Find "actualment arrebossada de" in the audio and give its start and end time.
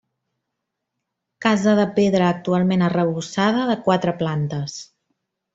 2.37-3.79